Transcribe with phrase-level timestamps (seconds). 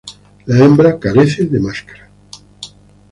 [0.47, 2.09] La hembra carece de máscara.